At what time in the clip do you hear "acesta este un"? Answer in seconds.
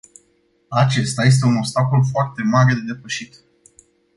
0.81-1.55